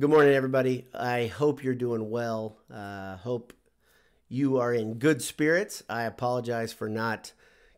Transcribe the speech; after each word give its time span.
Good 0.00 0.08
morning, 0.08 0.32
everybody. 0.32 0.86
I 0.94 1.26
hope 1.26 1.62
you're 1.62 1.74
doing 1.74 2.08
well. 2.08 2.56
Uh, 2.72 3.18
hope 3.18 3.52
you 4.30 4.56
are 4.56 4.72
in 4.72 4.94
good 4.94 5.20
spirits. 5.20 5.82
I 5.90 6.04
apologize 6.04 6.72
for 6.72 6.88
not 6.88 7.34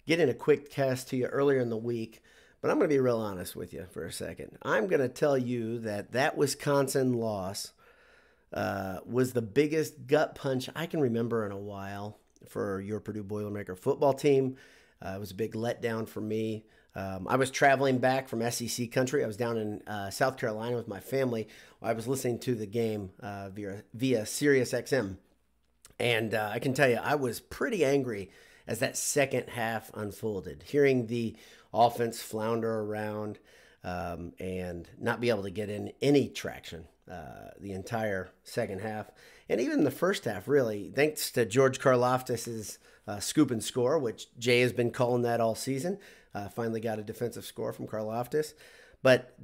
getting 0.07 0.29
a 0.29 0.35
quick 0.35 0.71
cast 0.71 1.09
to 1.09 1.17
you 1.17 1.27
earlier 1.27 1.59
in 1.59 1.69
the 1.69 1.77
week, 1.77 2.23
but 2.61 2.71
I'm 2.71 2.79
going 2.79 2.89
to 2.89 2.95
be 2.95 3.01
real 3.01 3.19
honest 3.19 3.57
with 3.57 3.73
you 3.73 3.87
for 3.91 4.05
a 4.05 4.13
second. 4.13 4.57
I'm 4.63 4.87
going 4.87 5.01
to 5.01 5.09
tell 5.09 5.37
you 5.37 5.81
that 5.81 6.13
that 6.13 6.37
Wisconsin 6.37 7.15
loss 7.15 7.73
uh, 8.53 8.99
was 9.05 9.33
the 9.33 9.43
biggest 9.43 10.07
gut 10.07 10.37
punch 10.37 10.71
I 10.77 10.87
can 10.87 11.01
remember 11.01 11.45
in 11.45 11.51
a 11.51 11.59
while 11.59 12.21
for 12.47 12.81
your 12.81 13.01
Purdue 13.01 13.25
Boilermaker 13.25 13.77
football 13.77 14.15
team. 14.15 14.59
Uh, 15.05 15.15
it 15.17 15.19
was 15.19 15.33
a 15.33 15.35
big 15.35 15.55
letdown 15.55 16.09
for 16.09 16.21
me. 16.21 16.67
Um, 16.95 17.27
I 17.29 17.37
was 17.37 17.51
traveling 17.51 17.99
back 17.99 18.29
from 18.29 18.49
SEC 18.51 18.91
country. 18.91 19.25
I 19.25 19.27
was 19.27 19.37
down 19.37 19.57
in 19.57 19.83
uh, 19.87 20.11
South 20.11 20.37
Carolina 20.37 20.77
with 20.77 20.89
my 20.89 21.01
family. 21.01 21.49
I 21.81 21.95
was 21.95 22.07
listening 22.07 22.39
to 22.41 22.55
the 22.55 22.67
game 22.67 23.11
uh, 23.21 23.49
via 23.51 23.83
via 23.95 24.27
Sirius 24.27 24.73
XM, 24.73 25.17
and 25.99 26.35
uh, 26.35 26.51
I 26.53 26.59
can 26.59 26.75
tell 26.75 26.89
you 26.89 26.99
I 27.03 27.15
was 27.15 27.41
pretty 27.41 27.85
angry 27.85 28.31
as 28.67 28.79
that 28.81 28.97
second 28.97 29.49
half 29.49 29.91
unfolded. 29.95 30.65
Hearing 30.67 31.07
the 31.07 31.35
offense 31.73 32.21
flounder 32.21 32.81
around 32.81 33.39
um, 33.83 34.33
and 34.39 34.89
not 34.99 35.21
be 35.21 35.31
able 35.31 35.45
to 35.45 35.51
get 35.51 35.71
in 35.71 35.93
any 36.03 36.29
traction 36.29 36.85
uh, 37.11 37.51
the 37.59 37.73
entire 37.73 38.29
second 38.45 38.83
half, 38.83 39.11
and 39.49 39.63
even 39.63 39.85
the 39.85 39.91
first 39.91 40.27
half, 40.27 40.47
really, 40.47 40.93
thanks 40.95 41.31
to 41.31 41.47
George 41.47 41.81
Karlaftis's 41.81 42.79
uh, 43.09 43.19
scoop 43.19 43.51
and 43.51 43.65
score, 43.65 43.99
which 43.99 44.27
Jay 44.39 44.61
has 44.61 44.73
been 44.73 44.91
calling 44.91 45.23
that 45.23 45.41
all 45.41 45.55
season. 45.55 45.99
Uh, 46.35 46.49
finally 46.49 46.81
got 46.81 46.99
a 46.99 47.03
defensive 47.03 47.45
score 47.45 47.73
from 47.73 47.87
Karlaftis. 47.87 48.55
But 49.03 49.37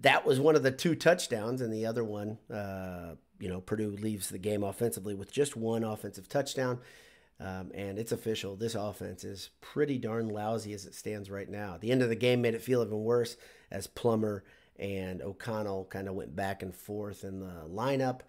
that 0.00 0.26
was 0.26 0.40
one 0.40 0.56
of 0.56 0.62
the 0.62 0.70
two 0.70 0.94
touchdowns, 0.94 1.60
and 1.60 1.72
the 1.72 1.86
other 1.86 2.04
one, 2.04 2.38
uh, 2.52 3.14
you 3.38 3.48
know, 3.48 3.60
Purdue 3.60 3.90
leaves 3.90 4.28
the 4.28 4.38
game 4.38 4.62
offensively 4.62 5.14
with 5.14 5.30
just 5.30 5.56
one 5.56 5.84
offensive 5.84 6.28
touchdown. 6.28 6.80
Um, 7.38 7.70
and 7.74 7.98
it's 7.98 8.12
official. 8.12 8.56
This 8.56 8.74
offense 8.74 9.22
is 9.22 9.50
pretty 9.60 9.98
darn 9.98 10.28
lousy 10.28 10.72
as 10.72 10.86
it 10.86 10.94
stands 10.94 11.30
right 11.30 11.48
now. 11.48 11.76
The 11.78 11.90
end 11.92 12.02
of 12.02 12.08
the 12.08 12.16
game 12.16 12.40
made 12.40 12.54
it 12.54 12.62
feel 12.62 12.82
even 12.82 13.04
worse 13.04 13.36
as 13.70 13.86
Plummer 13.86 14.42
and 14.78 15.20
O'Connell 15.20 15.86
kind 15.90 16.08
of 16.08 16.14
went 16.14 16.34
back 16.34 16.62
and 16.62 16.74
forth 16.74 17.24
in 17.24 17.40
the 17.40 17.66
lineup. 17.68 18.20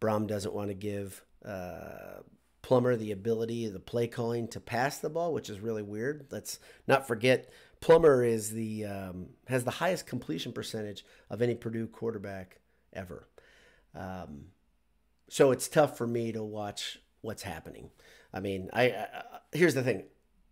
Brohm 0.00 0.28
doesn't 0.28 0.54
want 0.54 0.68
to 0.68 0.74
give 0.74 1.24
uh, 1.44 2.20
Plummer 2.62 2.96
the 2.96 3.12
ability, 3.12 3.68
the 3.68 3.80
play 3.80 4.06
calling 4.06 4.46
to 4.48 4.60
pass 4.60 4.98
the 4.98 5.10
ball, 5.10 5.34
which 5.34 5.50
is 5.50 5.60
really 5.60 5.82
weird. 5.82 6.26
Let's 6.30 6.60
not 6.86 7.06
forget 7.08 7.52
Plummer 7.80 8.22
is 8.24 8.50
the 8.50 8.84
um, 8.84 9.30
has 9.48 9.64
the 9.64 9.72
highest 9.72 10.06
completion 10.06 10.52
percentage 10.52 11.04
of 11.28 11.42
any 11.42 11.56
Purdue 11.56 11.88
quarterback 11.88 12.60
ever. 12.92 13.28
Um, 13.94 14.46
so 15.28 15.50
it's 15.50 15.66
tough 15.66 15.98
for 15.98 16.06
me 16.06 16.30
to 16.32 16.42
watch 16.42 17.00
what's 17.20 17.42
happening. 17.42 17.90
I 18.32 18.38
mean, 18.38 18.70
I, 18.72 18.84
I 18.84 19.06
here's 19.52 19.74
the 19.74 19.82
thing: 19.82 20.04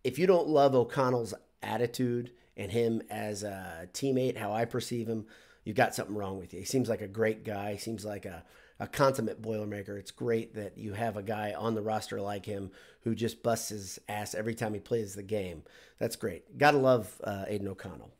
if 0.03 0.19
you 0.19 0.27
don't 0.27 0.49
love 0.49 0.75
O'Connell's 0.75 1.33
attitude 1.63 2.31
and 2.57 2.71
him 2.71 3.01
as 3.09 3.43
a 3.43 3.87
teammate, 3.93 4.35
how 4.35 4.51
I 4.51 4.65
perceive 4.65 5.07
him, 5.07 5.25
you've 5.63 5.77
got 5.77 5.95
something 5.95 6.15
wrong 6.15 6.37
with 6.37 6.53
you. 6.53 6.59
He 6.59 6.65
seems 6.65 6.89
like 6.89 7.01
a 7.01 7.07
great 7.07 7.45
guy. 7.45 7.73
He 7.73 7.79
seems 7.79 8.03
like 8.03 8.25
a 8.25 8.43
a 8.81 8.87
consummate 8.87 9.43
Boilermaker. 9.43 9.99
It's 9.99 10.09
great 10.09 10.55
that 10.55 10.75
you 10.75 10.93
have 10.93 11.15
a 11.15 11.21
guy 11.21 11.53
on 11.55 11.75
the 11.75 11.83
roster 11.83 12.19
like 12.19 12.47
him 12.47 12.71
who 13.03 13.13
just 13.13 13.43
busts 13.43 13.69
his 13.69 13.99
ass 14.09 14.33
every 14.33 14.55
time 14.55 14.73
he 14.73 14.79
plays 14.79 15.13
the 15.13 15.21
game. 15.21 15.61
That's 15.99 16.15
great. 16.15 16.57
Gotta 16.57 16.79
love 16.79 17.21
uh, 17.23 17.45
Aidan 17.47 17.67
O'Connell. 17.67 18.11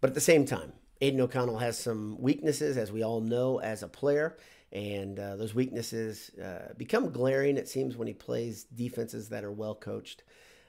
But 0.00 0.08
at 0.08 0.14
the 0.14 0.22
same 0.22 0.46
time, 0.46 0.72
Aidan 1.02 1.20
O'Connell 1.20 1.58
has 1.58 1.78
some 1.78 2.16
weaknesses, 2.18 2.78
as 2.78 2.90
we 2.90 3.02
all 3.02 3.20
know, 3.20 3.60
as 3.60 3.82
a 3.82 3.88
player. 3.88 4.38
And 4.72 5.18
uh, 5.18 5.36
those 5.36 5.54
weaknesses 5.54 6.30
uh, 6.42 6.72
become 6.78 7.10
glaring, 7.10 7.58
it 7.58 7.68
seems, 7.68 7.94
when 7.94 8.08
he 8.08 8.14
plays 8.14 8.64
defenses 8.64 9.28
that 9.28 9.44
are 9.44 9.52
well 9.52 9.74
coached. 9.74 10.22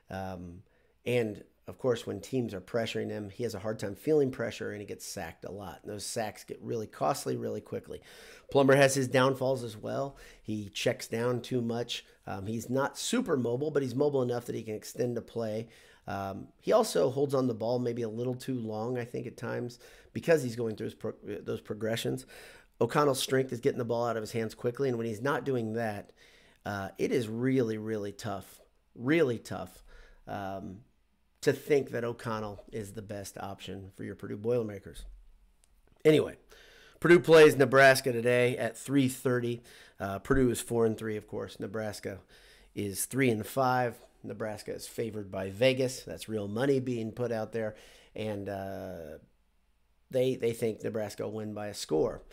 Um, 0.10 0.62
and 1.06 1.42
of 1.68 1.80
course, 1.80 2.06
when 2.06 2.20
teams 2.20 2.54
are 2.54 2.62
pressuring 2.62 3.10
him, 3.10 3.30
he 3.32 3.44
has 3.44 3.56
a 3.56 3.60
hard 3.60 3.80
time 3.80 3.96
feeling 3.96 4.30
pressure 4.30 4.72
and 4.72 4.82
he 4.82 4.86
gets 4.86 5.06
sacked 5.06 5.46
a 5.46 5.52
lot. 5.52 5.80
And 5.82 5.92
those 5.92 6.06
sacks 6.06 6.44
get 6.44 6.60
really 6.62 6.86
costly 6.86 7.38
really 7.38 7.62
quickly. 7.62 8.02
Plummer 8.52 8.76
has 8.76 8.94
his 8.94 9.08
downfalls 9.08 9.64
as 9.64 9.76
well. 9.76 10.16
He 10.44 10.70
checks 10.70 11.08
down 11.08 11.42
too 11.42 11.62
much. 11.62 12.06
Um, 12.28 12.46
he's 12.46 12.70
not 12.70 13.00
super 13.00 13.36
mobile, 13.36 13.72
but 13.72 13.82
he's 13.82 13.96
mobile 13.96 14.22
enough 14.22 14.46
that 14.46 14.56
he 14.56 14.62
can 14.62 14.76
extend 14.76 15.18
a 15.18 15.22
play. 15.22 15.68
Um, 16.08 16.50
he 16.62 16.72
also 16.72 17.10
holds 17.10 17.34
on 17.34 17.48
the 17.48 17.56
ball 17.56 17.80
maybe 17.80 18.04
a 18.04 18.10
little 18.10 18.36
too 18.36 18.60
long, 18.60 19.00
I 19.00 19.06
think, 19.06 19.26
at 19.26 19.38
times 19.38 19.80
because 20.14 20.44
he's 20.44 20.56
going 20.56 20.76
through 20.76 20.92
pro- 20.92 21.14
those 21.24 21.62
progressions. 21.62 22.28
O'Connell's 22.80 23.20
strength 23.20 23.52
is 23.52 23.60
getting 23.60 23.80
the 23.80 23.86
ball 23.86 24.06
out 24.06 24.18
of 24.18 24.22
his 24.22 24.32
hands 24.34 24.54
quickly. 24.54 24.90
And 24.90 25.00
when 25.00 25.08
he's 25.08 25.22
not 25.22 25.46
doing 25.46 25.74
that, 25.74 26.12
uh, 26.64 26.90
it 27.00 27.12
is 27.12 27.28
really, 27.28 27.80
really 27.80 28.12
tough. 28.12 28.62
Really 28.94 29.40
tough. 29.40 29.84
Um, 30.28 30.82
to 31.46 31.54
think 31.54 31.92
that 31.92 32.04
O'Connell 32.04 32.64
is 32.72 32.94
the 32.94 33.04
best 33.04 33.38
option 33.38 33.92
for 33.96 34.04
your 34.04 34.16
Purdue 34.16 34.36
Boilermakers. 34.36 35.06
Anyway, 36.04 36.38
Purdue 37.00 37.20
plays 37.20 37.56
Nebraska 37.56 38.12
today 38.12 38.58
at 38.58 38.76
3:30. 38.76 39.62
Uh, 40.00 40.18
Purdue 40.20 40.50
is 40.50 40.60
four 40.60 40.88
and 40.88 40.98
three, 40.98 41.16
of 41.16 41.28
course. 41.28 41.60
Nebraska 41.60 42.18
is 42.74 43.06
three 43.06 43.30
and 43.30 43.46
five. 43.46 43.96
Nebraska 44.24 44.74
is 44.74 44.88
favored 44.88 45.32
by 45.32 45.52
Vegas. 45.52 46.02
That's 46.02 46.28
real 46.28 46.48
money 46.48 46.80
being 46.80 47.12
put 47.12 47.32
out 47.32 47.52
there, 47.52 47.76
and 48.16 48.50
uh, 48.50 49.20
they 50.10 50.36
they 50.36 50.52
think 50.52 50.84
Nebraska 50.84 51.24
will 51.24 51.34
win 51.34 51.54
by 51.54 51.68
a 51.68 51.76
score. 51.76 52.24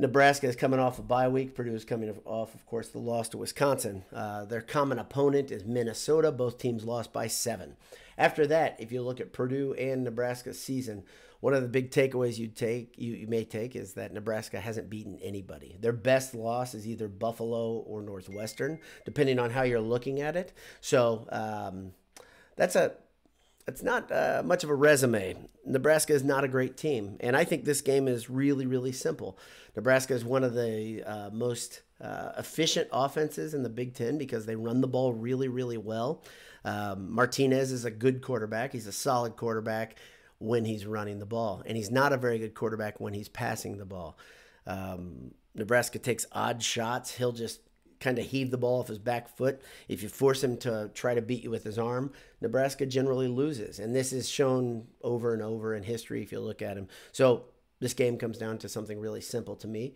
Nebraska 0.00 0.46
is 0.46 0.54
coming 0.54 0.78
off 0.78 1.00
a 1.00 1.02
bye 1.02 1.26
week. 1.26 1.56
Purdue 1.56 1.74
is 1.74 1.84
coming 1.84 2.16
off, 2.24 2.54
of 2.54 2.64
course, 2.66 2.88
the 2.88 3.00
loss 3.00 3.28
to 3.30 3.38
Wisconsin. 3.38 4.04
Uh, 4.14 4.44
their 4.44 4.60
common 4.60 5.00
opponent 5.00 5.50
is 5.50 5.64
Minnesota. 5.64 6.30
Both 6.30 6.58
teams 6.58 6.84
lost 6.84 7.12
by 7.12 7.26
seven. 7.26 7.76
After 8.16 8.46
that, 8.46 8.76
if 8.78 8.92
you 8.92 9.02
look 9.02 9.20
at 9.20 9.32
Purdue 9.32 9.74
and 9.74 10.04
Nebraska's 10.04 10.60
season, 10.60 11.02
one 11.40 11.52
of 11.52 11.62
the 11.62 11.68
big 11.68 11.90
takeaways 11.90 12.38
you 12.38 12.46
take 12.46 12.94
you, 12.96 13.12
you 13.14 13.26
may 13.26 13.44
take 13.44 13.74
is 13.74 13.94
that 13.94 14.12
Nebraska 14.12 14.60
hasn't 14.60 14.88
beaten 14.88 15.18
anybody. 15.20 15.76
Their 15.80 15.92
best 15.92 16.32
loss 16.32 16.74
is 16.74 16.86
either 16.86 17.08
Buffalo 17.08 17.78
or 17.78 18.00
Northwestern, 18.00 18.78
depending 19.04 19.40
on 19.40 19.50
how 19.50 19.62
you're 19.62 19.80
looking 19.80 20.20
at 20.20 20.36
it. 20.36 20.52
So 20.80 21.26
um, 21.30 21.92
that's 22.56 22.76
a 22.76 22.94
it's 23.68 23.82
not 23.82 24.10
uh, 24.10 24.42
much 24.44 24.64
of 24.64 24.70
a 24.70 24.74
resume. 24.74 25.36
Nebraska 25.66 26.14
is 26.14 26.24
not 26.24 26.42
a 26.42 26.48
great 26.48 26.76
team, 26.76 27.18
and 27.20 27.36
I 27.36 27.44
think 27.44 27.64
this 27.64 27.82
game 27.82 28.08
is 28.08 28.30
really, 28.30 28.66
really 28.66 28.92
simple. 28.92 29.38
Nebraska 29.76 30.14
is 30.14 30.24
one 30.24 30.42
of 30.42 30.54
the 30.54 31.02
uh, 31.04 31.30
most 31.30 31.82
uh, 32.00 32.30
efficient 32.38 32.88
offenses 32.92 33.52
in 33.52 33.62
the 33.62 33.68
Big 33.68 33.94
Ten 33.94 34.16
because 34.16 34.46
they 34.46 34.56
run 34.56 34.80
the 34.80 34.88
ball 34.88 35.12
really, 35.12 35.48
really 35.48 35.76
well. 35.76 36.24
Um, 36.64 37.12
Martinez 37.12 37.70
is 37.70 37.84
a 37.84 37.90
good 37.90 38.22
quarterback. 38.22 38.72
He's 38.72 38.86
a 38.86 38.92
solid 38.92 39.36
quarterback 39.36 39.96
when 40.38 40.64
he's 40.64 40.86
running 40.86 41.18
the 41.18 41.26
ball, 41.26 41.62
and 41.66 41.76
he's 41.76 41.90
not 41.90 42.12
a 42.12 42.16
very 42.16 42.38
good 42.38 42.54
quarterback 42.54 43.00
when 43.00 43.12
he's 43.12 43.28
passing 43.28 43.76
the 43.76 43.84
ball. 43.84 44.16
Um, 44.66 45.32
Nebraska 45.54 45.98
takes 45.98 46.24
odd 46.32 46.62
shots. 46.62 47.16
He'll 47.16 47.32
just 47.32 47.60
kind 48.00 48.18
of 48.18 48.26
heave 48.26 48.50
the 48.50 48.58
ball 48.58 48.80
off 48.80 48.88
his 48.88 48.98
back 48.98 49.28
foot. 49.28 49.60
If 49.88 50.02
you 50.02 50.08
force 50.08 50.42
him 50.42 50.56
to 50.58 50.90
try 50.94 51.14
to 51.14 51.22
beat 51.22 51.44
you 51.44 51.50
with 51.50 51.64
his 51.64 51.78
arm, 51.78 52.12
Nebraska 52.40 52.86
generally 52.86 53.28
loses. 53.28 53.78
And 53.78 53.94
this 53.94 54.12
is 54.12 54.28
shown 54.28 54.86
over 55.02 55.32
and 55.32 55.42
over 55.42 55.74
in 55.74 55.82
history 55.82 56.22
if 56.22 56.32
you 56.32 56.40
look 56.40 56.62
at 56.62 56.76
him. 56.76 56.88
So 57.12 57.44
this 57.80 57.94
game 57.94 58.18
comes 58.18 58.38
down 58.38 58.58
to 58.58 58.68
something 58.68 59.00
really 59.00 59.20
simple 59.20 59.56
to 59.56 59.68
me. 59.68 59.94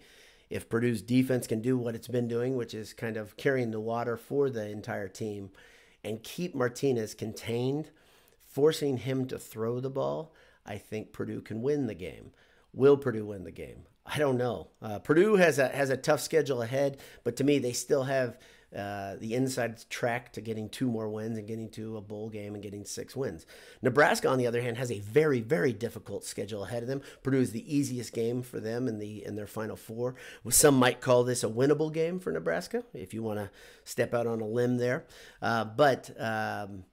If 0.50 0.68
Purdue's 0.68 1.02
defense 1.02 1.46
can 1.46 1.62
do 1.62 1.78
what 1.78 1.94
it's 1.94 2.08
been 2.08 2.28
doing, 2.28 2.56
which 2.56 2.74
is 2.74 2.92
kind 2.92 3.16
of 3.16 3.36
carrying 3.36 3.70
the 3.70 3.80
water 3.80 4.16
for 4.16 4.50
the 4.50 4.68
entire 4.68 5.08
team, 5.08 5.50
and 6.04 6.22
keep 6.22 6.54
Martinez 6.54 7.14
contained, 7.14 7.90
forcing 8.46 8.98
him 8.98 9.26
to 9.28 9.38
throw 9.38 9.80
the 9.80 9.88
ball, 9.88 10.34
I 10.66 10.76
think 10.76 11.12
Purdue 11.12 11.40
can 11.40 11.62
win 11.62 11.86
the 11.86 11.94
game. 11.94 12.32
Will 12.72 12.96
Purdue 12.96 13.26
win 13.26 13.44
the 13.44 13.50
game? 13.50 13.84
I 14.04 14.18
don't 14.18 14.36
know. 14.36 14.68
Uh, 14.80 14.98
Purdue 14.98 15.36
has 15.36 15.58
a 15.58 15.68
has 15.68 15.90
a 15.90 15.96
tough 15.96 16.20
schedule 16.20 16.62
ahead, 16.62 16.98
but 17.24 17.36
to 17.36 17.44
me, 17.44 17.58
they 17.58 17.72
still 17.72 18.04
have 18.04 18.36
uh, 18.76 19.16
the 19.20 19.34
inside 19.34 19.84
track 19.90 20.32
to 20.32 20.40
getting 20.40 20.68
two 20.68 20.90
more 20.90 21.08
wins 21.08 21.36
and 21.36 21.46
getting 21.46 21.68
to 21.68 21.96
a 21.96 22.00
bowl 22.00 22.30
game 22.30 22.54
and 22.54 22.62
getting 22.62 22.84
six 22.84 23.14
wins. 23.14 23.46
Nebraska, 23.82 24.28
on 24.28 24.38
the 24.38 24.46
other 24.46 24.62
hand, 24.62 24.76
has 24.78 24.90
a 24.90 24.98
very 25.00 25.40
very 25.40 25.72
difficult 25.72 26.24
schedule 26.24 26.64
ahead 26.64 26.82
of 26.82 26.88
them. 26.88 27.02
Purdue 27.22 27.40
is 27.40 27.52
the 27.52 27.74
easiest 27.76 28.12
game 28.12 28.42
for 28.42 28.58
them 28.58 28.88
in 28.88 28.98
the 28.98 29.24
in 29.24 29.36
their 29.36 29.46
final 29.46 29.76
four. 29.76 30.16
Some 30.48 30.74
might 30.74 31.00
call 31.00 31.22
this 31.22 31.44
a 31.44 31.48
winnable 31.48 31.92
game 31.92 32.18
for 32.18 32.32
Nebraska 32.32 32.82
if 32.94 33.14
you 33.14 33.22
want 33.22 33.38
to 33.38 33.50
step 33.84 34.14
out 34.14 34.26
on 34.26 34.40
a 34.40 34.46
limb 34.46 34.78
there, 34.78 35.04
uh, 35.40 35.64
but. 35.64 36.10
Um, 36.18 36.84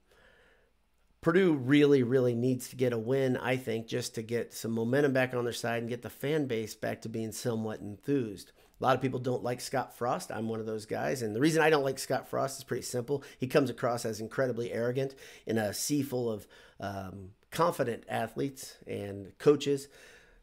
Purdue 1.21 1.54
really, 1.54 2.01
really 2.04 2.33
needs 2.33 2.69
to 2.69 2.77
get 2.77 2.94
a 2.94 2.98
win, 2.98 3.36
I 3.36 3.57
think, 3.57 3.88
just 3.88 4.16
to 4.16 4.21
get 4.21 4.54
some 4.54 4.71
momentum 4.71 5.12
back 5.12 5.33
on 5.33 5.44
their 5.44 5.54
side 5.54 5.81
and 5.81 5.89
get 5.89 6.01
the 6.01 6.10
fan 6.10 6.48
base 6.48 6.75
back 6.75 7.01
to 7.01 7.10
being 7.10 7.33
somewhat 7.33 7.81
enthused. 7.81 8.54
A 8.80 8.83
lot 8.83 8.95
of 8.95 9.01
people 9.01 9.19
don't 9.19 9.44
like 9.44 9.60
Scott 9.60 9.98
Frost. 9.98 10.31
I'm 10.31 10.48
one 10.48 10.62
of 10.62 10.66
those 10.66 10.86
guys. 10.86 11.21
And 11.21 11.36
the 11.36 11.42
reason 11.42 11.62
I 11.62 11.69
don't 11.69 11.83
like 11.83 12.00
Scott 12.00 12.30
Frost 12.30 12.60
is 12.60 12.63
pretty 12.63 12.83
simple. 12.83 13.24
He 13.38 13.48
comes 13.48 13.69
across 13.69 14.06
as 14.06 14.21
incredibly 14.21 14.71
arrogant 14.71 15.16
in 15.45 15.57
a 15.57 15.74
sea 15.74 16.01
full 16.01 16.31
of 16.31 16.48
um, 16.80 17.31
confident 17.51 18.06
athletes 18.07 18.77
and 18.88 19.38
coaches. 19.38 19.89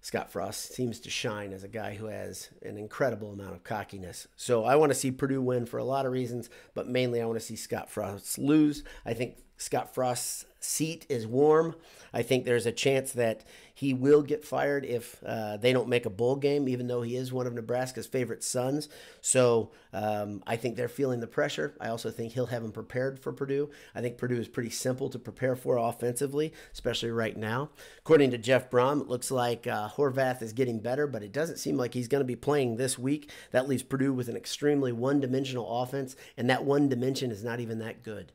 Scott 0.02 0.30
Frost 0.30 0.74
seems 0.74 1.00
to 1.00 1.10
shine 1.10 1.54
as 1.54 1.64
a 1.64 1.68
guy 1.68 1.94
who 1.94 2.06
has 2.06 2.50
an 2.62 2.76
incredible 2.76 3.32
amount 3.32 3.54
of 3.54 3.64
cockiness. 3.64 4.28
So 4.36 4.64
I 4.64 4.76
want 4.76 4.90
to 4.90 4.98
see 4.98 5.10
Purdue 5.10 5.40
win 5.40 5.64
for 5.64 5.78
a 5.78 5.84
lot 5.84 6.04
of 6.04 6.12
reasons, 6.12 6.50
but 6.74 6.86
mainly 6.86 7.22
I 7.22 7.24
want 7.24 7.40
to 7.40 7.44
see 7.44 7.56
Scott 7.56 7.90
Frost 7.90 8.38
lose. 8.38 8.84
I 9.06 9.14
think 9.14 9.38
Scott 9.56 9.94
Frost's 9.94 10.44
seat 10.60 11.06
is 11.08 11.26
warm. 11.26 11.76
I 12.12 12.22
think 12.22 12.44
there's 12.44 12.66
a 12.66 12.72
chance 12.72 13.12
that 13.12 13.44
he 13.74 13.92
will 13.92 14.22
get 14.22 14.44
fired 14.44 14.84
if 14.86 15.22
uh, 15.24 15.58
they 15.58 15.72
don't 15.72 15.88
make 15.88 16.06
a 16.06 16.10
bowl 16.10 16.36
game, 16.36 16.66
even 16.66 16.86
though 16.86 17.02
he 17.02 17.14
is 17.14 17.32
one 17.32 17.46
of 17.46 17.52
Nebraska's 17.52 18.06
favorite 18.06 18.42
sons. 18.42 18.88
So 19.20 19.70
um, 19.92 20.42
I 20.46 20.56
think 20.56 20.76
they're 20.76 20.88
feeling 20.88 21.20
the 21.20 21.26
pressure. 21.26 21.74
I 21.78 21.88
also 21.88 22.10
think 22.10 22.32
he'll 22.32 22.46
have 22.46 22.62
them 22.62 22.72
prepared 22.72 23.18
for 23.18 23.32
Purdue. 23.32 23.70
I 23.94 24.00
think 24.00 24.16
Purdue 24.16 24.40
is 24.40 24.48
pretty 24.48 24.70
simple 24.70 25.10
to 25.10 25.18
prepare 25.18 25.56
for 25.56 25.76
offensively, 25.76 26.54
especially 26.72 27.10
right 27.10 27.36
now. 27.36 27.70
According 27.98 28.30
to 28.30 28.38
Jeff 28.38 28.70
Brohm, 28.70 29.02
it 29.02 29.08
looks 29.08 29.30
like 29.30 29.66
uh, 29.66 29.88
Horvath 29.90 30.40
is 30.40 30.54
getting 30.54 30.80
better, 30.80 31.06
but 31.06 31.22
it 31.22 31.32
doesn't 31.32 31.58
seem 31.58 31.76
like 31.76 31.92
he's 31.92 32.08
going 32.08 32.22
to 32.22 32.24
be 32.24 32.36
playing 32.36 32.76
this 32.76 32.98
week. 32.98 33.30
That 33.50 33.68
leaves 33.68 33.82
Purdue 33.82 34.14
with 34.14 34.28
an 34.28 34.36
extremely 34.36 34.92
one 34.92 35.20
dimensional 35.20 35.82
offense, 35.82 36.16
and 36.36 36.48
that 36.48 36.64
one 36.64 36.88
dimension 36.88 37.30
is 37.30 37.44
not 37.44 37.60
even 37.60 37.78
that 37.80 38.02
good 38.02 38.32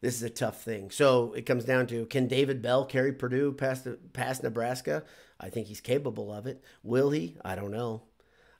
this 0.00 0.14
is 0.14 0.22
a 0.22 0.30
tough 0.30 0.62
thing. 0.62 0.90
So 0.90 1.32
it 1.32 1.46
comes 1.46 1.64
down 1.64 1.86
to 1.88 2.06
can 2.06 2.28
David 2.28 2.62
Bell 2.62 2.84
carry 2.84 3.12
Purdue 3.12 3.52
past 3.52 3.86
past 4.12 4.42
Nebraska? 4.42 5.04
I 5.40 5.50
think 5.50 5.66
he's 5.66 5.80
capable 5.80 6.32
of 6.32 6.46
it. 6.46 6.62
Will 6.82 7.10
he? 7.10 7.36
I 7.44 7.54
don't 7.54 7.70
know. 7.70 8.02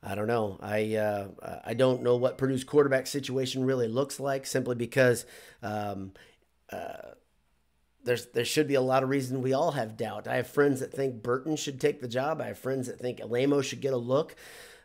I 0.02 0.14
don't 0.14 0.29
know. 0.29 0.58
I 0.62 0.94
uh, 0.94 1.29
I 1.64 1.75
don't 1.75 2.02
know 2.02 2.17
what 2.17 2.38
Purdue's 2.38 2.64
quarterback 2.64 3.06
situation 3.06 3.64
really 3.64 3.88
looks 3.88 4.20
like, 4.20 4.46
simply 4.46 4.76
because 4.76 5.26
um, 5.62 6.12
uh, 6.70 7.14
there's 8.05 8.26
there 8.26 8.44
should 8.44 8.69
be 8.69 8.75
a 8.75 8.81
lot 8.81 9.02
of 9.02 9.08
reason 9.08 9.43
we 9.43 9.52
all 9.52 9.73
have 9.73 9.96
doubt. 9.96 10.29
I 10.29 10.37
have 10.37 10.46
friends 10.46 10.81
that 10.81 10.93
think 10.93 11.23
Burton 11.23 11.56
should 11.56 11.81
take 11.81 12.00
the 12.00 12.08
job. 12.08 12.41
I 12.41 12.49
have 12.49 12.58
friends 12.58 12.87
that 12.87 13.00
think 13.00 13.19
Alaimo 13.19 13.62
should 13.62 13.81
get 13.81 13.93
a 13.93 13.99
look. 13.99 14.37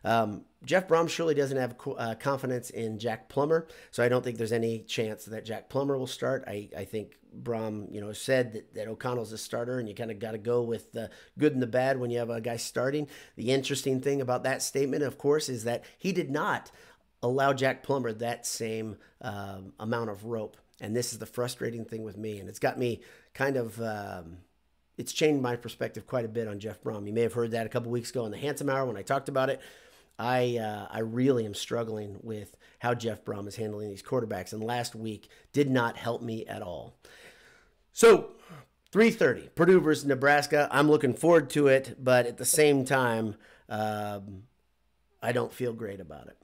Um, 0.04 0.44
Jeff 0.64 0.88
Brohm 0.88 1.08
surely 1.08 1.34
doesn't 1.34 1.56
have 1.56 1.76
uh, 1.96 2.14
confidence 2.18 2.70
in 2.70 2.98
Jack 2.98 3.28
Plummer, 3.28 3.66
so 3.90 4.02
I 4.02 4.08
don't 4.08 4.24
think 4.24 4.38
there's 4.38 4.52
any 4.52 4.80
chance 4.80 5.24
that 5.26 5.44
Jack 5.44 5.68
Plummer 5.68 5.96
will 5.98 6.06
start. 6.06 6.44
I, 6.46 6.68
I 6.76 6.84
think 6.84 7.16
Brohm, 7.42 7.92
you 7.92 8.00
know, 8.00 8.12
said 8.12 8.52
that, 8.52 8.74
that 8.74 8.88
O'Connell's 8.88 9.32
a 9.32 9.38
starter, 9.38 9.78
and 9.78 9.88
you 9.88 9.94
kind 9.94 10.10
of 10.10 10.18
got 10.18 10.32
to 10.32 10.38
go 10.38 10.62
with 10.62 10.92
the 10.92 11.10
good 11.38 11.52
and 11.52 11.62
the 11.62 11.66
bad 11.66 11.98
when 11.98 12.10
you 12.10 12.18
have 12.18 12.30
a 12.30 12.40
guy 12.40 12.56
starting. 12.56 13.08
The 13.36 13.50
interesting 13.50 14.00
thing 14.00 14.20
about 14.20 14.44
that 14.44 14.62
statement, 14.62 15.02
of 15.02 15.18
course, 15.18 15.48
is 15.48 15.64
that 15.64 15.84
he 15.98 16.12
did 16.12 16.30
not 16.30 16.70
allow 17.22 17.52
Jack 17.52 17.82
Plummer 17.82 18.12
that 18.12 18.46
same 18.46 18.96
um, 19.20 19.72
amount 19.78 20.10
of 20.10 20.24
rope. 20.24 20.56
And 20.80 20.94
this 20.94 21.12
is 21.12 21.18
the 21.18 21.26
frustrating 21.26 21.84
thing 21.84 22.04
with 22.04 22.16
me, 22.16 22.38
and 22.38 22.48
it's 22.48 22.58
got 22.58 22.78
me 22.78 23.00
kind 23.32 23.56
of. 23.56 23.80
Um, 23.80 24.38
it's 24.96 25.12
changed 25.12 25.42
my 25.42 25.56
perspective 25.56 26.06
quite 26.06 26.24
a 26.24 26.28
bit 26.28 26.46
on 26.46 26.60
Jeff 26.60 26.80
Brohm. 26.80 27.06
You 27.06 27.12
may 27.12 27.22
have 27.22 27.32
heard 27.32 27.50
that 27.50 27.66
a 27.66 27.68
couple 27.68 27.90
weeks 27.90 28.10
ago 28.10 28.26
in 28.26 28.30
the 28.30 28.38
Handsome 28.38 28.70
Hour 28.70 28.86
when 28.86 28.96
I 28.96 29.02
talked 29.02 29.28
about 29.28 29.50
it. 29.50 29.60
I 30.18 30.58
uh, 30.58 30.86
I 30.90 31.00
really 31.00 31.44
am 31.44 31.54
struggling 31.54 32.18
with 32.22 32.56
how 32.78 32.94
Jeff 32.94 33.24
Brohm 33.24 33.48
is 33.48 33.56
handling 33.56 33.88
these 33.88 34.02
quarterbacks, 34.02 34.52
and 34.52 34.62
last 34.62 34.94
week 34.94 35.28
did 35.52 35.70
not 35.70 35.96
help 35.96 36.22
me 36.22 36.46
at 36.46 36.62
all. 36.62 36.96
So, 37.92 38.30
3:30, 38.92 39.54
Purdue 39.54 39.80
versus 39.80 40.04
Nebraska. 40.04 40.68
I'm 40.70 40.88
looking 40.88 41.14
forward 41.14 41.50
to 41.50 41.68
it, 41.68 41.96
but 42.02 42.26
at 42.26 42.38
the 42.38 42.44
same 42.44 42.84
time, 42.84 43.36
um, 43.68 44.44
I 45.22 45.32
don't 45.32 45.52
feel 45.52 45.72
great 45.72 46.00
about 46.00 46.28
it. 46.28 46.36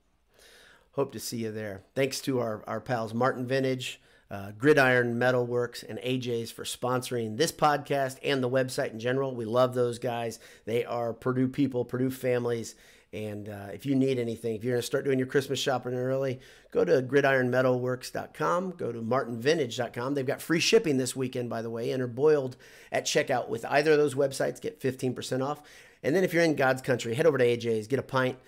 Hope 0.92 1.12
to 1.12 1.20
see 1.20 1.38
you 1.38 1.52
there. 1.52 1.82
Thanks 1.94 2.20
to 2.22 2.40
our 2.40 2.64
our 2.66 2.80
pals 2.80 3.14
Martin 3.14 3.46
Vintage. 3.46 4.00
Uh, 4.30 4.52
Gridiron 4.52 5.18
Metalworks 5.18 5.82
and 5.88 5.98
AJ's 5.98 6.52
for 6.52 6.62
sponsoring 6.62 7.36
this 7.36 7.50
podcast 7.50 8.18
and 8.22 8.42
the 8.42 8.48
website 8.48 8.92
in 8.92 9.00
general. 9.00 9.34
We 9.34 9.44
love 9.44 9.74
those 9.74 9.98
guys. 9.98 10.38
They 10.66 10.84
are 10.84 11.12
Purdue 11.12 11.48
people, 11.48 11.84
Purdue 11.84 12.10
families, 12.10 12.76
and 13.12 13.48
uh, 13.48 13.68
if 13.72 13.84
you 13.86 13.96
need 13.96 14.18
anything, 14.18 14.54
if 14.54 14.62
you're 14.62 14.74
going 14.74 14.82
to 14.82 14.86
start 14.86 15.04
doing 15.04 15.18
your 15.18 15.26
Christmas 15.26 15.58
shopping 15.58 15.94
early, 15.94 16.38
go 16.70 16.84
to 16.84 17.02
gridironmetalworks.com, 17.02 18.70
go 18.72 18.92
to 18.92 19.02
martinvintage.com. 19.02 20.14
They've 20.14 20.24
got 20.24 20.40
free 20.40 20.60
shipping 20.60 20.96
this 20.96 21.16
weekend, 21.16 21.50
by 21.50 21.60
the 21.62 21.70
way. 21.70 21.92
Enter 21.92 22.06
Boiled 22.06 22.56
at 22.92 23.06
checkout 23.06 23.48
with 23.48 23.64
either 23.64 23.92
of 23.92 23.98
those 23.98 24.14
websites, 24.14 24.60
get 24.60 24.80
15% 24.80 25.44
off. 25.44 25.60
And 26.04 26.14
then 26.14 26.22
if 26.22 26.32
you're 26.32 26.44
in 26.44 26.54
God's 26.54 26.82
country, 26.82 27.14
head 27.14 27.26
over 27.26 27.36
to 27.36 27.44
AJ's, 27.44 27.88
get 27.88 27.98
a 27.98 28.02
pint, 28.02 28.38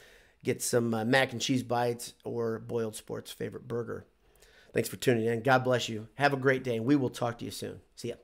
get 0.45 0.63
some 0.63 0.95
uh, 0.95 1.05
mac 1.05 1.33
and 1.33 1.41
cheese 1.41 1.65
bites, 1.65 2.15
or 2.23 2.61
Boiled 2.61 2.95
Sports' 2.95 3.33
favorite 3.33 3.67
burger. 3.67 4.07
Thanks 4.73 4.89
for 4.89 4.97
tuning 4.97 5.27
in. 5.27 5.43
God 5.43 5.65
bless 5.65 5.89
you. 5.89 6.09
Have 6.15 6.33
a 6.33 6.39
great 6.39 6.65
day, 6.65 6.77
and 6.77 6.87
we 6.87 6.97
will 6.97 7.11
talk 7.11 7.39
to 7.39 7.45
you 7.45 7.51
soon. 7.51 7.81
See 7.95 8.09
ya. 8.09 8.15